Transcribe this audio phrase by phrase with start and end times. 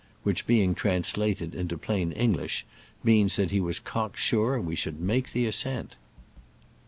[0.23, 2.65] which, being translated into plain Eng lish,
[3.03, 5.95] meant that he was cock sure we should make its ascent.